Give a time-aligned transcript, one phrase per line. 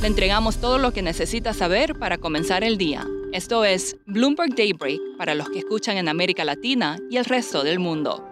[0.00, 3.04] Le entregamos todo lo que necesita saber para comenzar el día.
[3.32, 7.80] Esto es Bloomberg Daybreak para los que escuchan en América Latina y el resto del
[7.80, 8.27] mundo.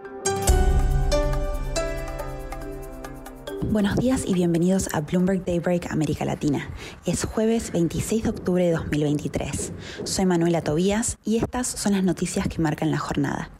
[3.70, 6.70] Buenos días y bienvenidos a Bloomberg Daybreak América Latina.
[7.04, 9.72] Es jueves 26 de octubre de 2023.
[10.04, 13.50] Soy Manuela Tobías y estas son las noticias que marcan la jornada.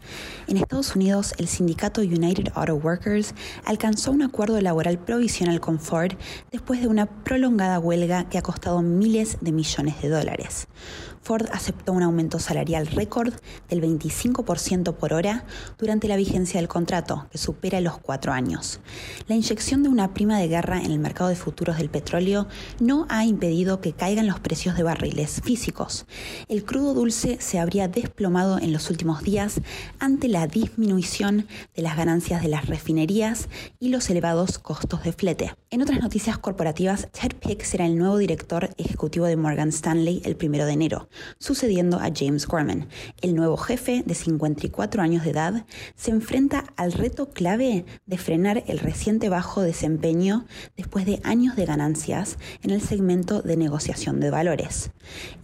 [0.46, 3.34] En Estados Unidos, el sindicato United Auto Workers
[3.64, 6.12] alcanzó un acuerdo laboral provisional con Ford
[6.52, 10.68] después de una prolongada huelga que ha costado miles de millones de dólares.
[11.26, 13.34] Ford aceptó un aumento salarial récord
[13.68, 15.44] del 25% por hora
[15.76, 18.78] durante la vigencia del contrato, que supera los cuatro años.
[19.26, 22.48] La inyección de una prima de guerra en el mercado de futuros del petróleo
[22.80, 26.04] no ha impedido que caigan los precios de barriles físicos.
[26.48, 29.62] El crudo dulce se habría desplomado en los últimos días
[29.98, 33.48] ante la disminución de las ganancias de las refinerías
[33.80, 35.54] y los elevados costos de flete.
[35.70, 40.36] En otras noticias corporativas, Ted Pick será el nuevo director ejecutivo de Morgan Stanley el
[40.36, 41.08] primero de enero
[41.38, 42.88] sucediendo a James Gorman.
[43.22, 48.62] El nuevo jefe, de 54 años de edad, se enfrenta al reto clave de frenar
[48.66, 50.44] el reciente bajo desempeño
[50.76, 54.90] después de años de ganancias en el segmento de negociación de valores.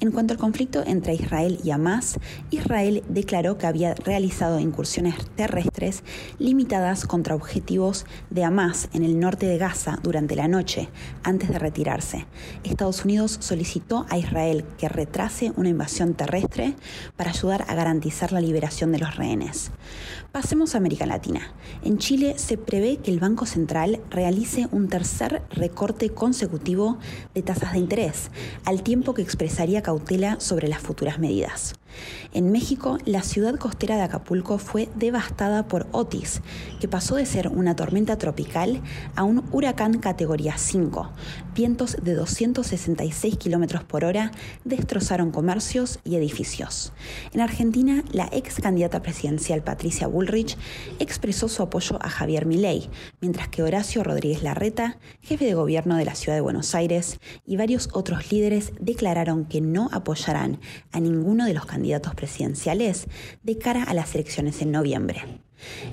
[0.01, 2.19] En cuanto al conflicto entre Israel y Hamas,
[2.51, 6.03] Israel declaró que había realizado incursiones terrestres
[6.39, 10.89] limitadas contra objetivos de Hamas en el norte de Gaza durante la noche,
[11.23, 12.27] antes de retirarse.
[12.65, 16.75] Estados Unidos solicitó a Israel que retrase una invasión terrestre
[17.17, 19.70] para ayudar a garantizar la liberación de los rehenes.
[20.33, 21.53] Pasemos a América Latina.
[21.85, 24.32] En Chile se prevé que el Banco Central realice
[24.70, 26.98] un tercer recorte consecutivo
[27.35, 28.31] de tasas de interés,
[28.65, 31.75] al tiempo que expresaría cautela sobre las futuras medidas.
[32.33, 36.41] En México, la ciudad costera de Acapulco fue devastada por Otis,
[36.80, 38.80] que pasó de ser una tormenta tropical
[39.17, 41.13] a un huracán categoría 5.
[41.55, 44.33] Vientos de 266 kilómetros por hora
[44.64, 46.92] destrozaron comercios y edificios.
[47.33, 50.57] En Argentina, la ex candidata presidencial Patricia Bullrich
[50.98, 52.89] expresó su apoyo a Javier Milei,
[53.20, 57.57] mientras que Horacio Rodríguez Larreta, jefe de gobierno de la ciudad de Buenos Aires, y
[57.57, 60.59] varios otros líderes declararon que no apoyarán
[60.92, 63.09] a ninguno de los candidatos candidatos presidenciales
[63.43, 65.43] de cara a las elecciones en noviembre.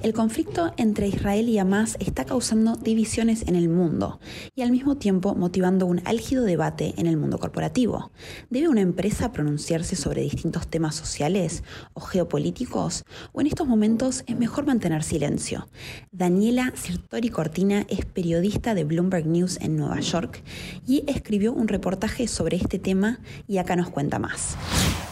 [0.03, 4.19] El conflicto entre Israel y Hamas está causando divisiones en el mundo
[4.55, 8.11] y al mismo tiempo motivando un álgido debate en el mundo corporativo.
[8.49, 11.63] ¿Debe una empresa pronunciarse sobre distintos temas sociales
[11.93, 13.03] o geopolíticos?
[13.31, 15.67] ¿O en estos momentos es mejor mantener silencio?
[16.11, 20.43] Daniela Sirtori Cortina es periodista de Bloomberg News en Nueva York
[20.87, 24.55] y escribió un reportaje sobre este tema y acá nos cuenta más.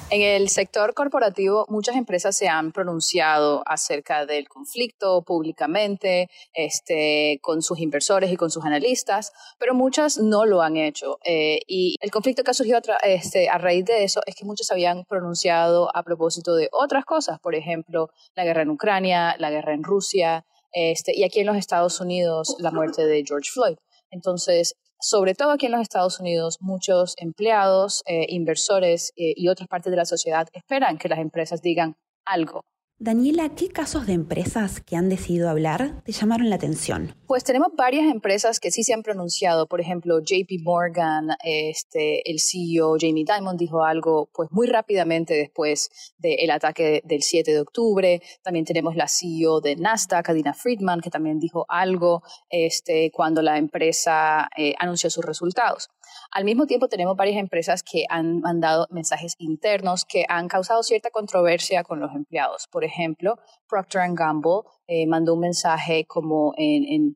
[0.10, 7.62] En el sector corporativo, muchas empresas se han pronunciado acerca del conflicto públicamente, este, con
[7.62, 11.20] sus inversores y con sus analistas, pero muchas no lo han hecho.
[11.26, 14.72] Eh, y el conflicto que ha surgido a, este, raíz de eso es que muchos
[14.72, 19.74] habían pronunciado a propósito de otras cosas, por ejemplo, la guerra en Ucrania, la guerra
[19.74, 23.76] en Rusia, este, y aquí en los Estados Unidos la muerte de George Floyd.
[24.10, 29.68] Entonces, sobre todo aquí en los Estados Unidos, muchos empleados, eh, inversores eh, y otras
[29.68, 32.66] partes de la sociedad esperan que las empresas digan algo
[33.00, 37.14] Daniela, ¿qué casos de empresas que han decidido hablar te llamaron la atención?
[37.28, 39.68] Pues tenemos varias empresas que sí se han pronunciado.
[39.68, 45.92] Por ejemplo, JP Morgan, este, el CEO Jamie Dimon dijo algo pues muy rápidamente después
[46.18, 48.20] del ataque del 7 de octubre.
[48.42, 53.60] También tenemos la CEO de Nasdaq, Adina Friedman, que también dijo algo este, cuando la
[53.60, 55.92] empresa eh, anunció sus resultados.
[56.32, 61.10] Al mismo tiempo, tenemos varias empresas que han mandado mensajes internos que han causado cierta
[61.10, 62.68] controversia con los empleados.
[62.72, 63.38] Por ejemplo,
[63.68, 66.54] Procter Gamble eh, mandó un mensaje como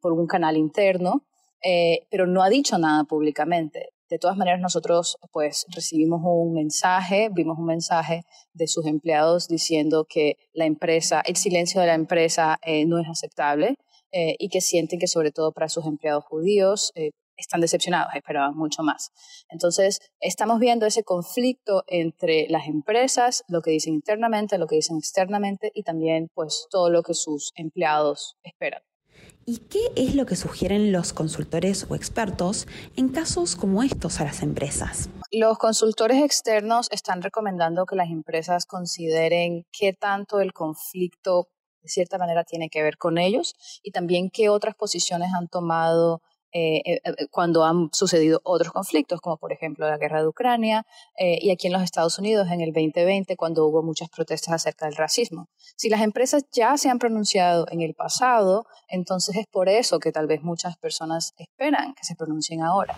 [0.02, 1.26] por un canal interno,
[1.64, 3.90] eh, pero no ha dicho nada públicamente.
[4.10, 8.24] De todas maneras, nosotros pues recibimos un mensaje, vimos un mensaje
[8.54, 13.08] de sus empleados diciendo que la empresa, el silencio de la empresa eh, no es
[13.08, 13.76] aceptable
[14.14, 16.92] y que sienten que sobre todo para sus empleados judíos
[17.42, 19.12] están decepcionados, esperaban mucho más.
[19.50, 24.98] Entonces, estamos viendo ese conflicto entre las empresas, lo que dicen internamente, lo que dicen
[24.98, 28.82] externamente y también pues todo lo que sus empleados esperan.
[29.46, 34.24] ¿Y qué es lo que sugieren los consultores o expertos en casos como estos a
[34.24, 35.10] las empresas?
[35.32, 41.48] Los consultores externos están recomendando que las empresas consideren qué tanto el conflicto
[41.82, 46.22] de cierta manera tiene que ver con ellos y también qué otras posiciones han tomado
[46.54, 50.86] eh, eh, eh, cuando han sucedido otros conflictos, como por ejemplo la guerra de Ucrania
[51.18, 54.96] y aquí en los Estados Unidos en el 2020, cuando hubo muchas protestas acerca del
[54.96, 55.50] racismo.
[55.76, 60.12] Si las empresas ya se han pronunciado en el pasado, entonces es por eso que
[60.12, 62.96] tal vez muchas personas esperan que se pronuncien ahora.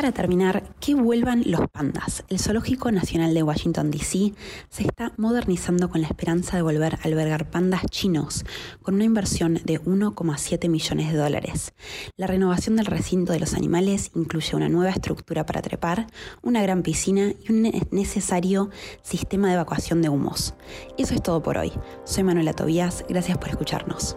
[0.00, 2.24] Para terminar, que vuelvan los pandas.
[2.30, 4.32] El Zoológico Nacional de Washington, D.C.
[4.70, 8.46] se está modernizando con la esperanza de volver a albergar pandas chinos,
[8.80, 11.74] con una inversión de 1,7 millones de dólares.
[12.16, 16.06] La renovación del recinto de los animales incluye una nueva estructura para trepar,
[16.40, 18.70] una gran piscina y un necesario
[19.02, 20.54] sistema de evacuación de humos.
[20.96, 21.72] Eso es todo por hoy.
[22.04, 24.16] Soy Manuela Tobías, gracias por escucharnos.